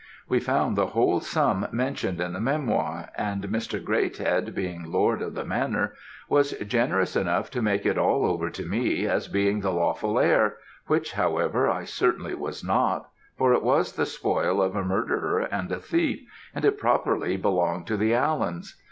[0.27, 3.79] We found the whole sum mentioned in the memoir, and Mr.
[3.79, 5.93] Greathead being lord of the manor,
[6.27, 10.57] was generous enough to make it all over to me, as being the lawful heir,
[10.87, 15.71] which, however, I certainly was not, for it was the spoil of a murderer and
[15.71, 18.77] a thief, and it properly belonged to the Allens.